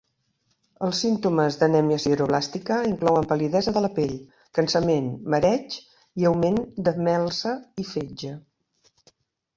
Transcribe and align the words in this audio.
Els 0.85 1.01
símptomes 1.03 1.57
d'anèmia 1.63 1.99
sideroblàstica 2.05 2.77
inclouen 2.93 3.29
pal·lidesa 3.33 3.75
de 3.77 3.85
la 3.87 3.91
pell, 3.99 4.15
cansament, 4.61 5.13
mareig 5.35 5.79
i 6.23 6.29
augment 6.33 6.59
de 6.89 6.95
melsa 7.11 7.55
i 7.85 7.87
fetge. 7.95 8.37